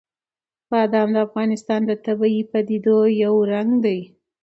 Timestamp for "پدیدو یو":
2.51-3.35